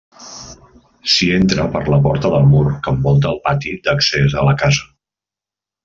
S'hi 1.15 1.27
entra 1.35 1.65
per 1.75 1.83
la 1.95 1.99
porta 2.07 2.33
del 2.37 2.49
mur 2.55 2.63
que 2.87 2.95
envolta 2.95 3.31
el 3.35 3.41
pati 3.47 3.75
d'accés 3.89 4.39
a 4.43 4.49
la 4.51 4.57
casa. 4.65 4.93